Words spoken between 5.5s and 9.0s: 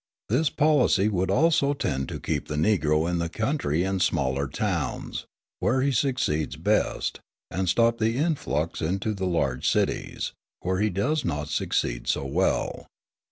where he succeeds best, and stop the influx